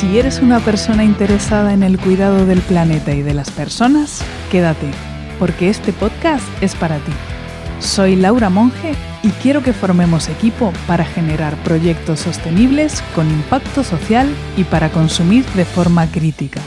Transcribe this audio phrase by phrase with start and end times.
[0.00, 4.90] Si eres una persona interesada en el cuidado del planeta y de las personas, quédate,
[5.38, 7.12] porque este podcast es para ti.
[7.80, 14.26] Soy Laura Monge y quiero que formemos equipo para generar proyectos sostenibles con impacto social
[14.56, 16.62] y para consumir de forma crítica.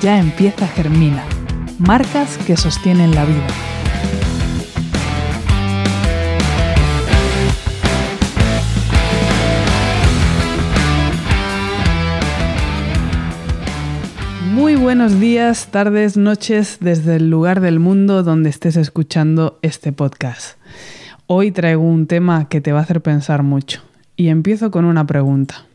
[0.00, 1.24] Ya empieza Germina,
[1.78, 3.75] marcas que sostienen la vida.
[14.56, 20.56] Muy buenos días, tardes, noches desde el lugar del mundo donde estés escuchando este podcast.
[21.26, 23.82] Hoy traigo un tema que te va a hacer pensar mucho
[24.16, 25.66] y empiezo con una pregunta.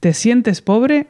[0.00, 1.06] ¿Te sientes pobre?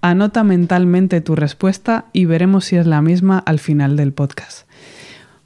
[0.00, 4.66] Anota mentalmente tu respuesta y veremos si es la misma al final del podcast.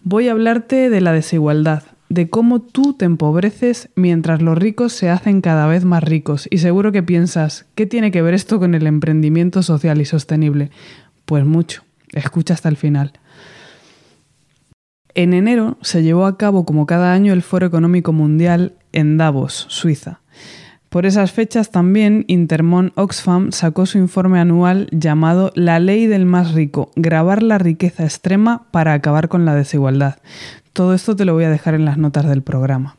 [0.04, 5.10] Voy a hablarte de la desigualdad, de cómo tú te empobreces mientras los ricos se
[5.10, 6.46] hacen cada vez más ricos.
[6.50, 10.70] Y seguro que piensas, ¿qué tiene que ver esto con el emprendimiento social y sostenible?
[11.24, 11.82] Pues mucho.
[12.12, 13.12] Escucha hasta el final.
[15.14, 19.66] En enero se llevó a cabo como cada año el Foro Económico Mundial en Davos,
[19.68, 20.20] Suiza.
[20.94, 26.54] Por esas fechas también Intermon Oxfam sacó su informe anual llamado La ley del más
[26.54, 30.18] rico, grabar la riqueza extrema para acabar con la desigualdad.
[30.72, 32.94] Todo esto te lo voy a dejar en las notas del programa.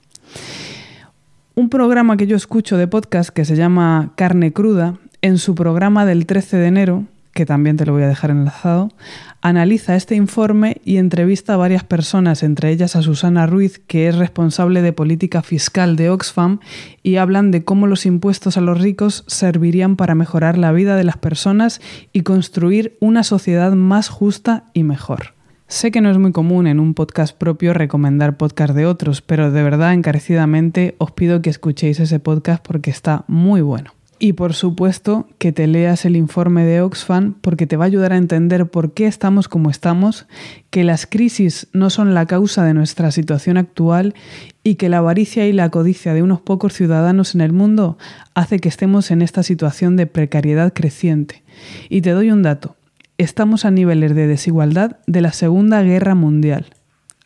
[1.56, 6.06] Un programa que yo escucho de podcast que se llama Carne Cruda, en su programa
[6.06, 8.94] del 13 de enero, que también te lo voy a dejar enlazado,
[9.42, 14.16] analiza este informe y entrevista a varias personas, entre ellas a Susana Ruiz, que es
[14.16, 16.62] responsable de política fiscal de Oxfam,
[17.04, 21.04] y hablan de cómo los impuestos a los ricos servirían para mejorar la vida de
[21.04, 21.82] las personas
[22.14, 25.34] y construir una sociedad más justa y mejor.
[25.68, 29.52] Sé que no es muy común en un podcast propio recomendar podcast de otros, pero
[29.52, 33.95] de verdad encarecidamente os pido que escuchéis ese podcast porque está muy bueno.
[34.18, 38.14] Y por supuesto que te leas el informe de Oxfam porque te va a ayudar
[38.14, 40.26] a entender por qué estamos como estamos,
[40.70, 44.16] que las crisis no son la causa de nuestra situación actual
[44.64, 47.98] y que la avaricia y la codicia de unos pocos ciudadanos en el mundo
[48.36, 51.44] hace que estemos en esta situación de precariedad creciente.
[51.90, 52.78] Y te doy un dato.
[53.18, 56.68] Estamos a niveles de desigualdad de la Segunda Guerra Mundial.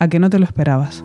[0.00, 1.04] ¿A que no te lo esperabas?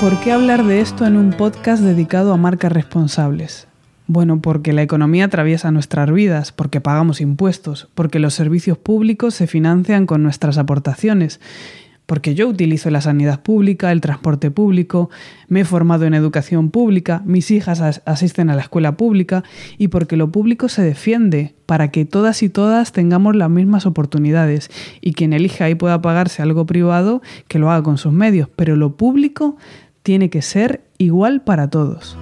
[0.00, 3.66] ¿Por qué hablar de esto en un podcast dedicado a marcas responsables?
[4.06, 9.46] Bueno, porque la economía atraviesa nuestras vidas, porque pagamos impuestos, porque los servicios públicos se
[9.46, 11.40] financian con nuestras aportaciones,
[12.06, 15.10] porque yo utilizo la sanidad pública, el transporte público,
[15.48, 19.42] me he formado en educación pública, mis hijas asisten a la escuela pública
[19.76, 24.70] y porque lo público se defiende para que todas y todas tengamos las mismas oportunidades
[25.00, 28.76] y quien elija y pueda pagarse algo privado, que lo haga con sus medios, pero
[28.76, 29.56] lo público
[30.06, 32.16] tiene que ser igual para todos.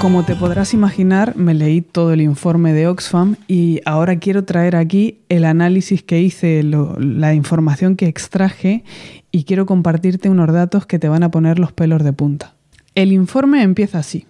[0.00, 4.76] Como te podrás imaginar, me leí todo el informe de Oxfam y ahora quiero traer
[4.76, 8.84] aquí el análisis que hice, la información que extraje
[9.32, 12.54] y quiero compartirte unos datos que te van a poner los pelos de punta.
[12.94, 14.26] El informe empieza así.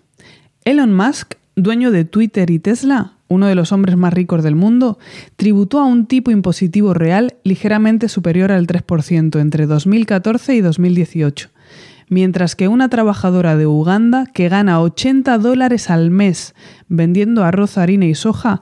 [0.65, 4.99] Elon Musk, dueño de Twitter y Tesla, uno de los hombres más ricos del mundo,
[5.37, 11.51] tributó a un tipo impositivo real ligeramente superior al 3% entre 2014 y 2018,
[12.09, 16.55] mientras que una trabajadora de Uganda que gana 80 dólares al mes
[16.89, 18.61] vendiendo arroz, harina y soja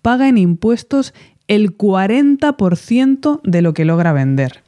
[0.00, 1.14] paga en impuestos
[1.48, 4.62] el 40% de lo que logra vender.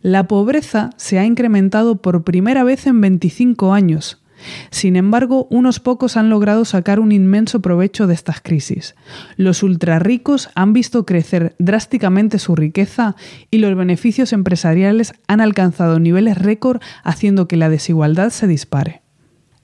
[0.00, 4.22] La pobreza se ha incrementado por primera vez en 25 años,
[4.70, 8.94] sin embargo, unos pocos han logrado sacar un inmenso provecho de estas crisis.
[9.36, 13.16] Los ultrarricos han visto crecer drásticamente su riqueza
[13.50, 19.02] y los beneficios empresariales han alcanzado niveles récord haciendo que la desigualdad se dispare.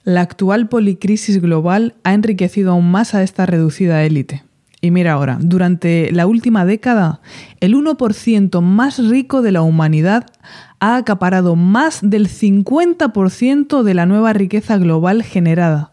[0.04, 4.42] La actual policrisis global ha enriquecido aún más a esta reducida élite.
[4.84, 7.20] Y mira ahora, durante la última década,
[7.60, 10.26] el 1% más rico de la humanidad
[10.82, 15.92] ha acaparado más del 50% de la nueva riqueza global generada.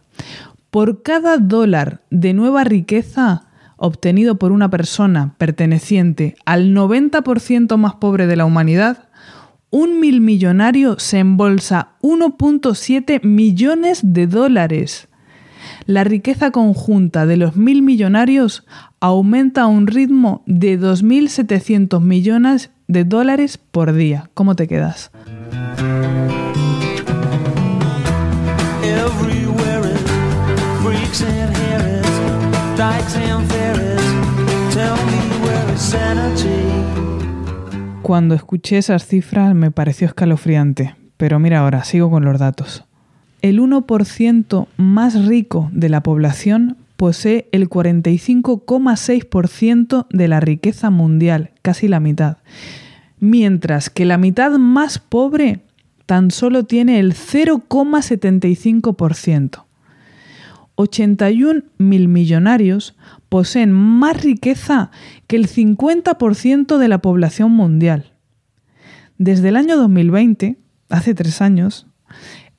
[0.71, 3.45] Por cada dólar de nueva riqueza
[3.77, 9.09] obtenido por una persona perteneciente al 90% más pobre de la humanidad,
[9.69, 15.07] un mil millonario se embolsa 1.7 millones de dólares
[15.86, 18.65] la riqueza conjunta de los mil millonarios
[19.00, 24.30] aumenta a un ritmo de 2.700 millones de dólares por día.
[24.33, 25.12] ¿Cómo te quedas?
[38.01, 42.86] Cuando escuché esas cifras me pareció escalofriante, pero mira ahora, sigo con los datos.
[43.41, 51.88] el 1% más rico de la población posee el 45,6% de la riqueza mundial, casi
[51.88, 52.40] la mitad,
[53.22, 55.62] mientras que la mitad más pobre
[56.06, 59.63] tan solo tiene el 0,75%.
[60.75, 62.98] 81 mil millonarios
[63.30, 64.92] poseen más riqueza
[65.28, 68.12] que el 50% de la población mundial.
[69.18, 70.57] Desde el año 2020,
[70.90, 71.88] hace tres años,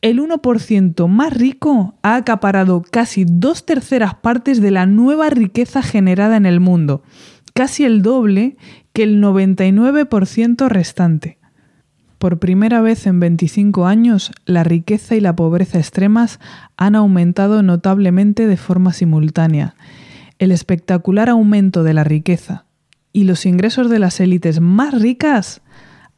[0.03, 6.37] el 1% más rico ha acaparado casi dos terceras partes de la nueva riqueza generada
[6.37, 7.03] en el mundo,
[7.55, 8.57] casi el doble
[8.93, 11.39] que el 99% restante.
[12.19, 16.39] Por primera vez en 25 años, la riqueza y la pobreza extremas
[16.77, 19.75] han aumentado notablemente de forma simultánea.
[20.39, 22.67] El espectacular aumento de la riqueza
[23.13, 25.63] y los ingresos de las élites más ricas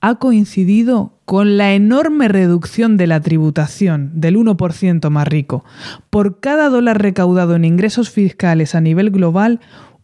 [0.00, 5.64] ha coincidido con la enorme reducción de la tributación del 1% más rico.
[6.10, 9.58] Por cada dólar recaudado en ingresos fiscales a nivel global,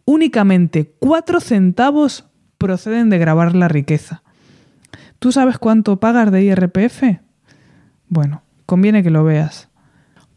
[0.05, 2.25] únicamente 4 centavos
[2.57, 4.23] proceden de grabar la riqueza.
[5.19, 7.19] ¿Tú sabes cuánto pagas de IRPF?
[8.07, 9.69] Bueno, conviene que lo veas.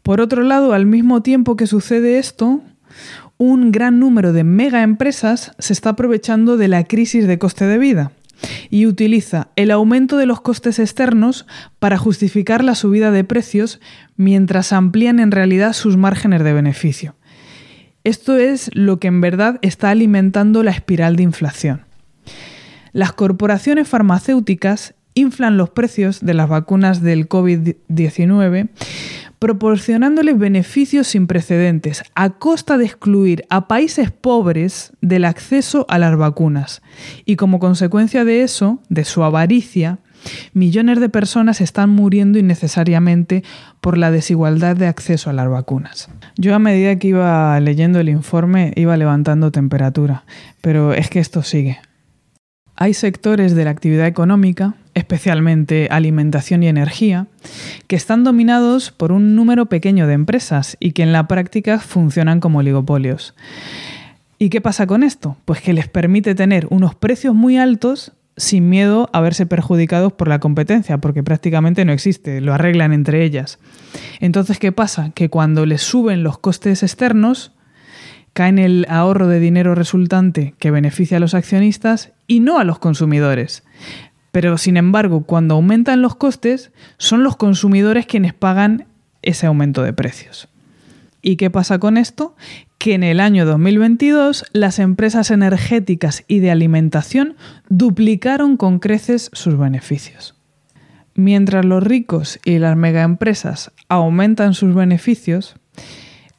[0.03, 2.61] Por otro lado, al mismo tiempo que sucede esto,
[3.39, 7.79] un gran número de mega empresas se está aprovechando de la crisis de coste de
[7.79, 8.11] vida
[8.69, 11.45] y utiliza el aumento de los costes externos
[11.79, 13.79] para justificar la subida de precios
[14.15, 17.15] mientras amplían en realidad sus márgenes de beneficio.
[18.03, 21.85] Esto es lo que en verdad está alimentando la espiral de inflación.
[22.91, 28.69] Las corporaciones farmacéuticas inflan los precios de las vacunas del COVID-19
[29.43, 36.15] proporcionándoles beneficios sin precedentes a costa de excluir a países pobres del acceso a las
[36.15, 36.81] vacunas.
[37.25, 39.99] Y como consecuencia de eso, de su avaricia,
[40.53, 43.43] millones de personas están muriendo innecesariamente
[43.81, 46.07] por la desigualdad de acceso a las vacunas.
[46.37, 50.23] Yo a medida que iba leyendo el informe iba levantando temperatura,
[50.61, 51.79] pero es que esto sigue.
[52.77, 57.27] Hay sectores de la actividad económica, especialmente alimentación y energía,
[57.87, 62.39] que están dominados por un número pequeño de empresas y que en la práctica funcionan
[62.39, 63.33] como oligopolios.
[64.39, 65.37] ¿Y qué pasa con esto?
[65.45, 70.27] Pues que les permite tener unos precios muy altos sin miedo a verse perjudicados por
[70.27, 73.59] la competencia, porque prácticamente no existe, lo arreglan entre ellas.
[74.19, 75.11] Entonces, ¿qué pasa?
[75.13, 77.53] Que cuando les suben los costes externos,
[78.33, 82.63] cae en el ahorro de dinero resultante que beneficia a los accionistas y no a
[82.63, 83.63] los consumidores.
[84.33, 88.87] Pero sin embargo, cuando aumentan los costes, son los consumidores quienes pagan
[89.21, 90.49] ese aumento de precios.
[91.21, 92.35] ¿Y qué pasa con esto?
[92.79, 97.35] Que en el año 2022 las empresas energéticas y de alimentación
[97.69, 100.33] duplicaron con creces sus beneficios.
[101.13, 105.57] Mientras los ricos y las megaempresas aumentan sus beneficios,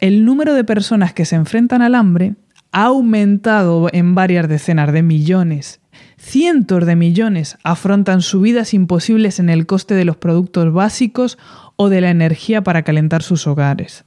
[0.00, 2.34] el número de personas que se enfrentan al hambre
[2.72, 5.80] ha aumentado en varias decenas de millones.
[6.26, 11.38] Cientos de millones afrontan subidas imposibles en el coste de los productos básicos
[11.76, 14.06] o de la energía para calentar sus hogares.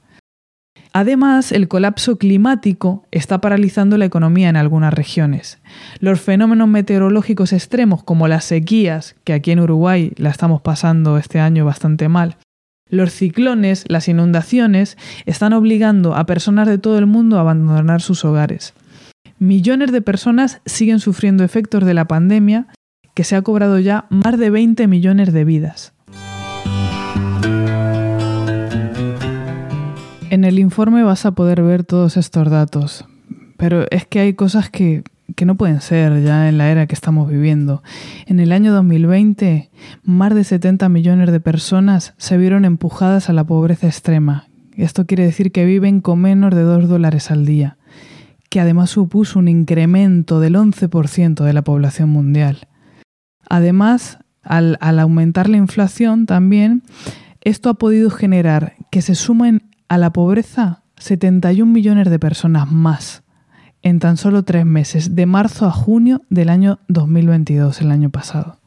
[0.92, 5.60] Además, el colapso climático está paralizando la economía en algunas regiones.
[6.00, 11.38] Los fenómenos meteorológicos extremos como las sequías, que aquí en Uruguay la estamos pasando este
[11.38, 12.36] año bastante mal,
[12.90, 18.24] los ciclones, las inundaciones, están obligando a personas de todo el mundo a abandonar sus
[18.24, 18.74] hogares.
[19.40, 22.66] Millones de personas siguen sufriendo efectos de la pandemia
[23.14, 25.94] que se ha cobrado ya más de 20 millones de vidas.
[30.30, 33.04] En el informe vas a poder ver todos estos datos,
[33.56, 35.04] pero es que hay cosas que
[35.36, 37.82] que no pueden ser ya en la era que estamos viviendo.
[38.26, 39.70] En el año 2020,
[40.02, 44.48] más de 70 millones de personas se vieron empujadas a la pobreza extrema.
[44.74, 47.77] Esto quiere decir que viven con menos de 2 dólares al día,
[48.48, 52.68] que además supuso un incremento del 11% de la población mundial.
[53.48, 56.82] Además, al, aumentar la inflación también,
[57.40, 63.22] esto ha podido generar que se sumen a la pobreza 71 millones de personas más
[63.82, 68.57] en tan solo tres meses, de marzo a junio del año 2022, el año pasado.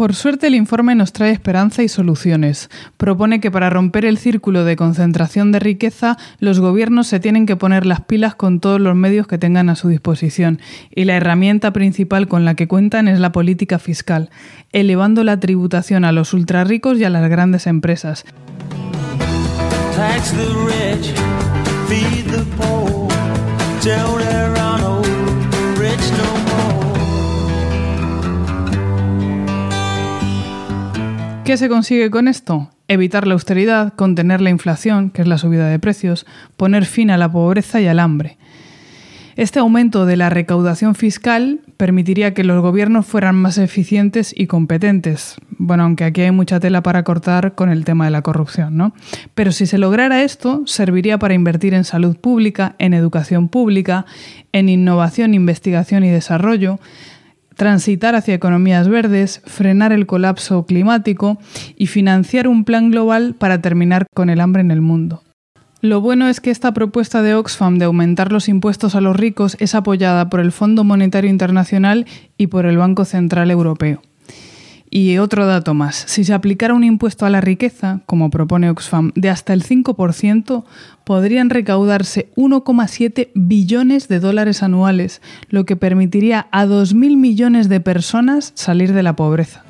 [0.00, 2.70] Por suerte el informe nos trae esperanza y soluciones.
[2.96, 7.54] Propone que para romper el círculo de concentración de riqueza, los gobiernos se tienen que
[7.54, 11.74] poner las pilas con todos los medios que tengan a su disposición, y la herramienta
[11.74, 14.30] principal con la que cuentan es la política fiscal,
[14.72, 18.24] elevando la tributación a los ultrarricos y a las grandes empresas.
[31.50, 32.70] ¿Qué se consigue con esto?
[32.86, 36.24] evitar la austeridad, contener la inflación, que es la subida de precios,
[36.56, 38.38] poner fin a la pobreza y al hambre.
[39.34, 45.38] Este aumento de la recaudación fiscal permitiría que los gobiernos fueran más eficientes y competentes.
[45.58, 48.94] Bueno, aunque aquí hay mucha tela para cortar con el tema de la corrupción, ¿no?
[49.34, 54.06] Pero si se lograra esto, serviría para invertir en salud pública, en educación pública,
[54.52, 56.78] en innovación, investigación y desarrollo,
[57.60, 61.36] transitar hacia economías verdes, frenar el colapso climático
[61.76, 65.22] y financiar un plan global para terminar con el hambre en el mundo.
[65.82, 69.58] Lo bueno es que esta propuesta de Oxfam de aumentar los impuestos a los ricos
[69.60, 72.06] es apoyada por el Fondo Monetario Internacional
[72.38, 74.00] y por el Banco Central Europeo.
[74.92, 79.12] Y otro dato más, si se aplicara un impuesto a la riqueza, como propone Oxfam,
[79.14, 80.64] de hasta el 5%,
[81.04, 88.50] podrían recaudarse 1,7 billones de dólares anuales, lo que permitiría a 2.000 millones de personas
[88.56, 89.64] salir de la pobreza.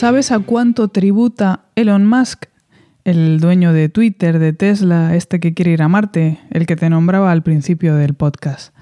[0.00, 2.46] ¿Sabes a cuánto tributa Elon Musk,
[3.04, 6.88] el dueño de Twitter, de Tesla, este que quiere ir a Marte, el que te
[6.88, 8.74] nombraba al principio del podcast?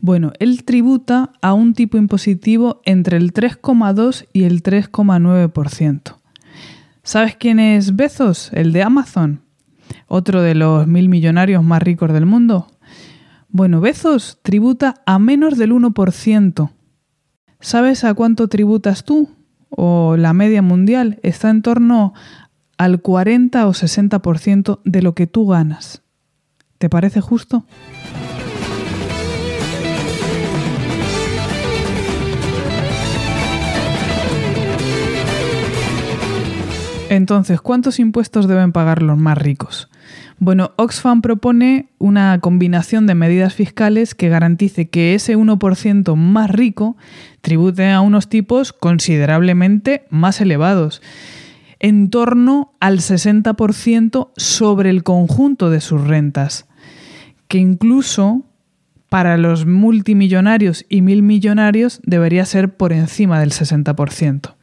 [0.00, 6.18] Bueno, él tributa a un tipo impositivo entre el 3,2 y el 3,9%.
[7.02, 9.40] ¿Sabes quién es Bezos, el de Amazon?
[10.08, 12.66] Otro de los mil millonarios más ricos del mundo.
[13.48, 16.70] Bueno, Bezos tributa a menos del 1%.
[17.60, 19.35] ¿Sabes a cuánto tributas tú?
[19.70, 22.14] O la media mundial está en torno
[22.78, 26.02] al 40 o 60% de lo que tú ganas.
[26.78, 27.64] ¿Te parece justo?
[37.08, 39.88] Entonces, ¿cuántos impuestos deben pagar los más ricos?
[40.38, 46.96] Bueno, Oxfam propone una combinación de medidas fiscales que garantice que ese 1% más rico
[47.40, 51.00] tribute a unos tipos considerablemente más elevados,
[51.78, 56.66] en torno al 60% sobre el conjunto de sus rentas,
[57.48, 58.42] que incluso
[59.08, 64.55] para los multimillonarios y mil millonarios debería ser por encima del 60%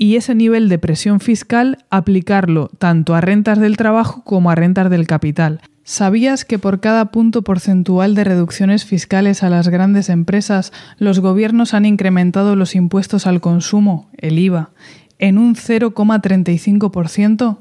[0.00, 4.88] y ese nivel de presión fiscal aplicarlo tanto a rentas del trabajo como a rentas
[4.88, 5.60] del capital.
[5.84, 11.74] ¿Sabías que por cada punto porcentual de reducciones fiscales a las grandes empresas, los gobiernos
[11.74, 14.70] han incrementado los impuestos al consumo, el IVA,
[15.18, 17.58] en un 0,35%?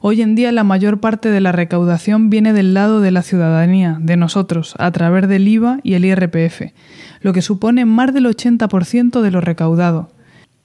[0.00, 3.96] Hoy en día la mayor parte de la recaudación viene del lado de la ciudadanía,
[4.00, 6.72] de nosotros, a través del IVA y el IRPF,
[7.20, 10.10] lo que supone más del 80% de lo recaudado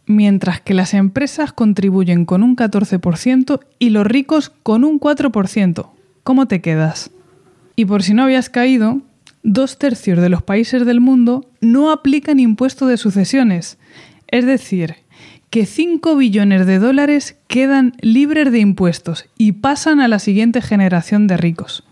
[0.05, 5.89] mientras que las empresas contribuyen con un 14% y los ricos con un 4%.
[6.23, 7.11] ¿Cómo te quedas?
[7.75, 9.01] Y por si no habías caído,
[9.43, 13.77] dos tercios de los países del mundo no aplican impuesto de sucesiones.
[14.27, 14.95] Es decir,
[15.49, 21.27] que 5 billones de dólares quedan libres de impuestos y pasan a la siguiente generación
[21.27, 21.83] de ricos.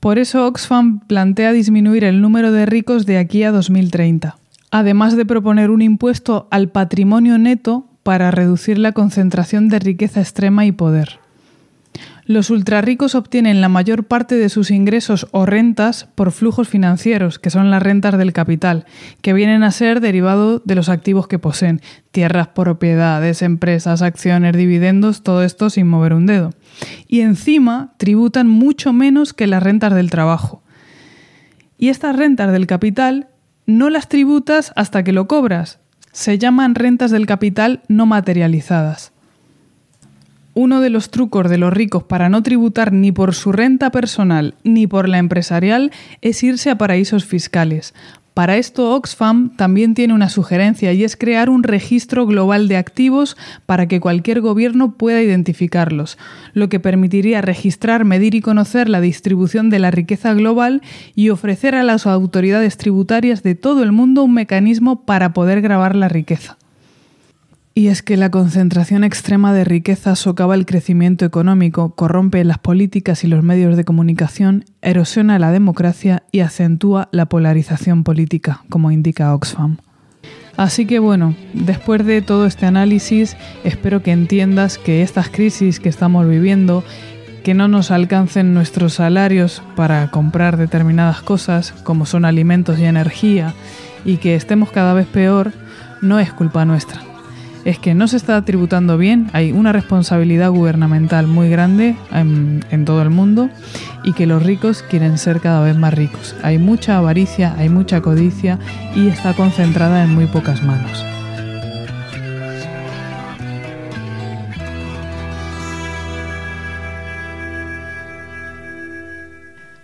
[0.00, 4.37] Por eso Oxfam plantea disminuir el número de ricos de aquí a 2030
[4.70, 10.64] además de proponer un impuesto al patrimonio neto para reducir la concentración de riqueza extrema
[10.64, 11.20] y poder.
[12.28, 17.48] Los ultrarricos obtienen la mayor parte de sus ingresos o rentas por flujos financieros, que
[17.48, 18.84] son las rentas del capital,
[19.22, 25.22] que vienen a ser derivado de los activos que poseen, tierras, propiedades, empresas, acciones, dividendos,
[25.22, 26.52] todo esto sin mover un dedo.
[27.06, 30.62] Y encima tributan mucho menos que las rentas del trabajo.
[31.78, 33.28] Y estas rentas del capital
[33.68, 35.78] no las tributas hasta que lo cobras.
[36.10, 39.12] Se llaman rentas del capital no materializadas.
[40.54, 44.54] Uno de los trucos de los ricos para no tributar ni por su renta personal
[44.64, 47.94] ni por la empresarial es irse a paraísos fiscales,
[48.38, 53.36] para esto Oxfam también tiene una sugerencia y es crear un registro global de activos
[53.66, 56.18] para que cualquier gobierno pueda identificarlos,
[56.52, 60.82] lo que permitiría registrar, medir y conocer la distribución de la riqueza global
[61.16, 65.96] y ofrecer a las autoridades tributarias de todo el mundo un mecanismo para poder grabar
[65.96, 66.58] la riqueza.
[67.78, 73.22] Y es que la concentración extrema de riqueza socava el crecimiento económico, corrompe las políticas
[73.22, 79.32] y los medios de comunicación, erosiona la democracia y acentúa la polarización política, como indica
[79.32, 79.76] Oxfam.
[80.56, 85.88] Así que bueno, después de todo este análisis, espero que entiendas que estas crisis que
[85.88, 86.82] estamos viviendo,
[87.44, 93.54] que no nos alcancen nuestros salarios para comprar determinadas cosas, como son alimentos y energía,
[94.04, 95.52] y que estemos cada vez peor
[96.02, 97.07] no es culpa nuestra.
[97.68, 102.86] Es que no se está tributando bien, hay una responsabilidad gubernamental muy grande en, en
[102.86, 103.50] todo el mundo
[104.04, 106.34] y que los ricos quieren ser cada vez más ricos.
[106.42, 108.58] Hay mucha avaricia, hay mucha codicia
[108.96, 111.04] y está concentrada en muy pocas manos.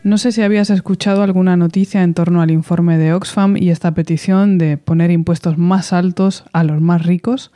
[0.04, 3.94] No sé si habías escuchado alguna noticia en torno al informe de Oxfam y esta
[3.94, 7.52] petición de poner impuestos más altos a los más ricos.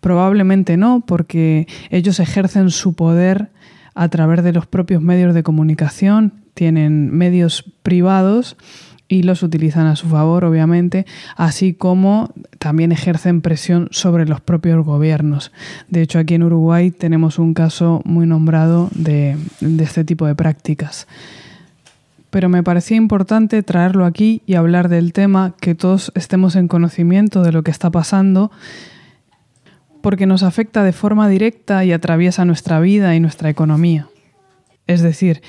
[0.00, 3.50] Probablemente no, porque ellos ejercen su poder
[3.94, 8.56] a través de los propios medios de comunicación, tienen medios privados
[9.06, 14.84] y los utilizan a su favor, obviamente, así como también ejercen presión sobre los propios
[14.84, 15.52] gobiernos.
[15.88, 21.06] De hecho, aquí en Uruguay tenemos un caso muy nombrado de, este tipo de prácticas
[22.36, 27.42] pero me parecía importante traerlo aquí y hablar del tema, que todos estemos en conocimiento
[27.42, 28.50] de lo que está pasando,
[30.02, 34.08] porque nos afecta de forma directa y atraviesa nuestra vida y nuestra economía.
[34.86, 35.40] Es decir,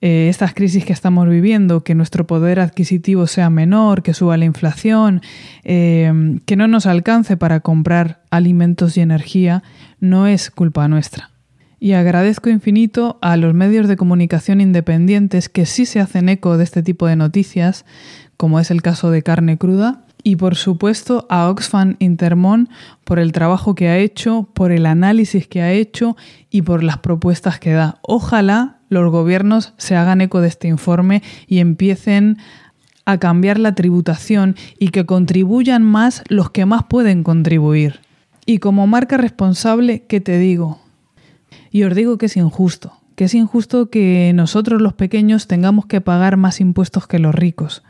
[0.00, 4.46] eh, estas crisis que estamos viviendo, que nuestro poder adquisitivo sea menor, que suba la
[4.46, 5.20] inflación,
[5.62, 9.62] eh, que no nos alcance para comprar alimentos y energía,
[10.00, 11.28] no es culpa nuestra
[11.80, 16.64] y agradezco infinito a los medios de comunicación independientes que sí se hacen eco de
[16.64, 17.86] este tipo de noticias,
[18.36, 22.68] como es el caso de Carne Cruda, y por supuesto a Oxfam Intermon
[23.04, 26.16] por el trabajo que ha hecho, por el análisis que ha hecho
[26.50, 27.98] y por las propuestas que da.
[28.02, 32.36] Ojalá los gobiernos se hagan eco de este informe y empiecen
[33.06, 38.00] a cambiar la tributación y que contribuyan más los que más pueden contribuir.
[38.44, 40.80] Y como marca responsable, ¿qué te digo?
[41.70, 46.00] Y os digo que es injusto, que es injusto que nosotros los pequeños tengamos que
[46.00, 47.82] pagar más impuestos que los ricos.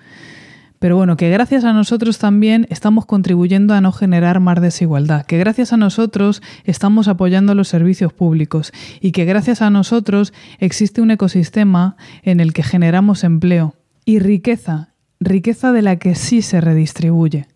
[0.80, 5.36] Pero bueno, que gracias a nosotros también estamos contribuyendo a no generar más desigualdad, que
[5.36, 11.10] gracias a nosotros estamos apoyando los servicios públicos y que gracias a nosotros existe un
[11.10, 13.74] ecosistema en el que generamos empleo
[14.06, 17.46] y riqueza, riqueza de la que sí se redistribuye.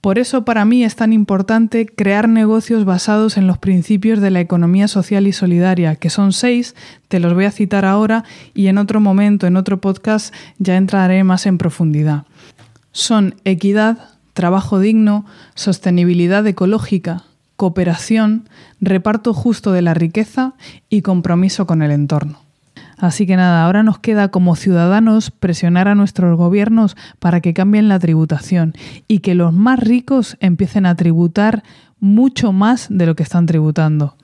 [0.00, 4.40] Por eso para mí es tan importante crear negocios basados en los principios de la
[4.40, 6.74] economía social y solidaria, que son seis,
[7.08, 11.22] te los voy a citar ahora y en otro momento, en otro podcast, ya entraré
[11.22, 12.24] más en profundidad.
[12.92, 17.24] Son equidad, trabajo digno, sostenibilidad ecológica,
[17.56, 18.48] cooperación,
[18.80, 20.54] reparto justo de la riqueza
[20.88, 22.49] y compromiso con el entorno.
[23.00, 27.88] Así que nada, ahora nos queda como ciudadanos presionar a nuestros gobiernos para que cambien
[27.88, 28.74] la tributación
[29.08, 31.62] y que los más ricos empiecen a tributar
[31.98, 34.16] mucho más de lo que están tributando.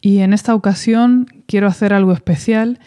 [0.00, 2.78] Y en esta ocasión quiero hacer algo especial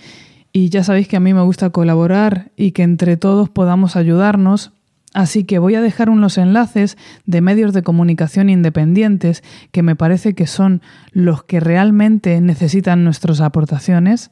[0.53, 4.71] y ya sabéis que a mí me gusta colaborar y que entre todos podamos ayudarnos.
[5.13, 9.43] Así que voy a dejar unos enlaces de medios de comunicación independientes
[9.73, 14.31] que me parece que son los que realmente necesitan nuestras aportaciones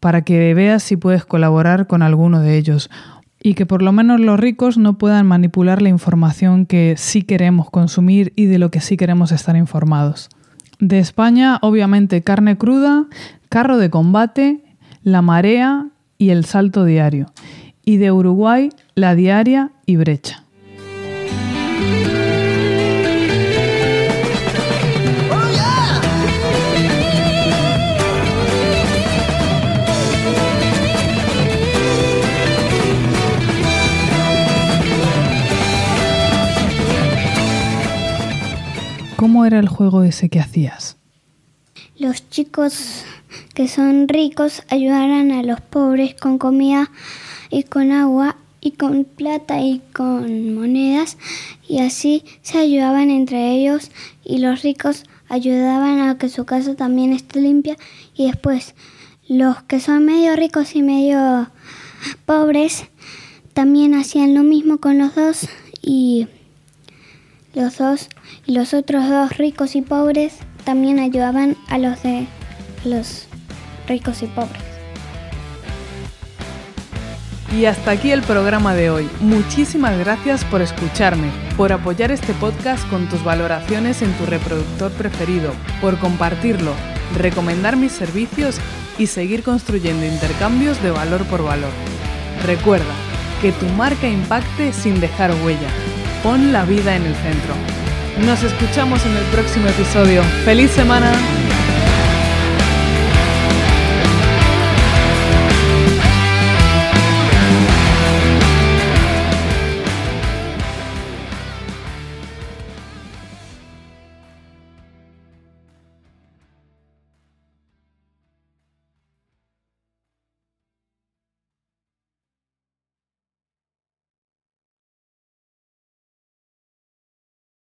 [0.00, 2.90] para que veas si puedes colaborar con alguno de ellos
[3.42, 7.70] y que por lo menos los ricos no puedan manipular la información que sí queremos
[7.70, 10.28] consumir y de lo que sí queremos estar informados.
[10.78, 13.06] De España, obviamente, carne cruda,
[13.48, 14.64] carro de combate,
[15.02, 15.86] la marea
[16.18, 17.26] y el salto diario.
[17.84, 20.45] Y de Uruguay, la diaria y brecha.
[39.16, 40.98] ¿Cómo era el juego ese que hacías?
[41.98, 43.04] Los chicos
[43.54, 46.90] que son ricos ayudarán a los pobres con comida
[47.48, 51.16] y con agua y con plata y con monedas
[51.66, 53.90] y así se ayudaban entre ellos
[54.22, 57.78] y los ricos ayudaban a que su casa también esté limpia
[58.14, 58.74] y después
[59.28, 61.50] los que son medio ricos y medio
[62.26, 62.84] pobres
[63.54, 65.48] también hacían lo mismo con los dos
[65.80, 66.28] y
[67.56, 68.08] los dos
[68.44, 72.26] y los otros dos ricos y pobres también ayudaban a los de
[72.84, 73.26] los
[73.88, 74.62] ricos y pobres.
[77.56, 79.08] Y hasta aquí el programa de hoy.
[79.20, 85.52] Muchísimas gracias por escucharme, por apoyar este podcast con tus valoraciones en tu reproductor preferido,
[85.80, 86.74] por compartirlo,
[87.16, 88.58] recomendar mis servicios
[88.98, 91.72] y seguir construyendo intercambios de valor por valor.
[92.44, 92.94] Recuerda
[93.40, 95.70] que tu marca impacte sin dejar huella.
[96.22, 97.54] Pon la vida en el centro.
[98.24, 100.22] Nos escuchamos en el próximo episodio.
[100.44, 101.12] ¡Feliz semana!